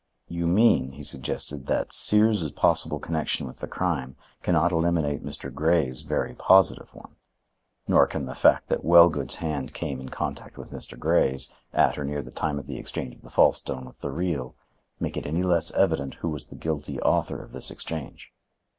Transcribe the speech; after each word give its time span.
"You 0.27 0.47
mean," 0.47 0.93
he 0.93 1.03
suggested, 1.03 1.67
"that 1.67 1.93
Sears' 1.93 2.49
possible 2.53 2.97
connection 2.97 3.45
with 3.45 3.57
the 3.57 3.67
crime 3.67 4.15
can 4.41 4.55
not 4.55 4.71
eliminate 4.71 5.23
Mr. 5.23 5.53
Grey's 5.53 6.01
very 6.01 6.33
positive 6.33 6.89
one; 6.95 7.17
nor 7.87 8.07
can 8.07 8.25
the 8.25 8.33
fact 8.33 8.69
that 8.69 8.83
Wellgood's 8.83 9.35
hand 9.35 9.75
came 9.75 10.01
in 10.01 10.09
contact 10.09 10.57
with 10.57 10.71
Mr. 10.71 10.97
Grey's, 10.97 11.53
at 11.71 11.99
or 11.99 12.03
near 12.03 12.23
the 12.23 12.31
time 12.31 12.57
of 12.57 12.65
the 12.65 12.79
exchange 12.79 13.13
of 13.13 13.21
the 13.21 13.29
false 13.29 13.59
stone 13.59 13.85
with 13.85 14.01
the 14.01 14.09
real, 14.09 14.55
make 14.99 15.17
it 15.17 15.27
any 15.27 15.43
less 15.43 15.69
evident 15.75 16.15
who 16.15 16.29
was 16.29 16.47
the 16.47 16.55
guilty 16.55 16.99
author 17.01 17.39
of 17.39 17.51
this 17.51 17.69
exchange?" 17.69 18.33